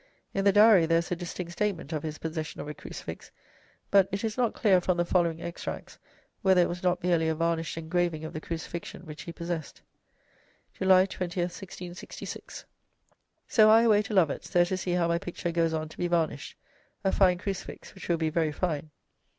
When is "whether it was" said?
6.41-6.81